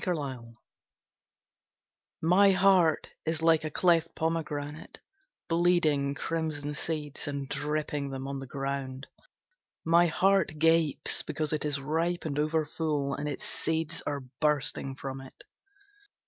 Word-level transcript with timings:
Miscast 0.01 0.19
II 0.41 0.55
My 2.23 2.49
heart 2.53 3.09
is 3.23 3.43
like 3.43 3.63
a 3.63 3.69
cleft 3.69 4.15
pomegranate 4.15 4.97
Bleeding 5.47 6.15
crimson 6.15 6.73
seeds 6.73 7.27
And 7.27 7.47
dripping 7.47 8.09
them 8.09 8.27
on 8.27 8.39
the 8.39 8.47
ground. 8.47 9.05
My 9.85 10.07
heart 10.07 10.57
gapes 10.57 11.21
because 11.21 11.53
it 11.53 11.63
is 11.65 11.79
ripe 11.79 12.25
and 12.25 12.39
over 12.39 12.65
full, 12.65 13.13
And 13.13 13.29
its 13.29 13.45
seeds 13.45 14.01
are 14.07 14.21
bursting 14.39 14.95
from 14.95 15.21
it. 15.21 15.43